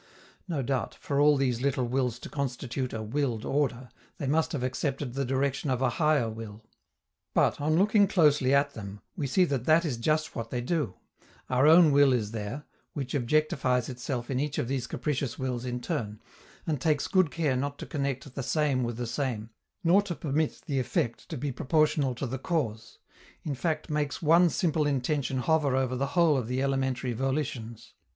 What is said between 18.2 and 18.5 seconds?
the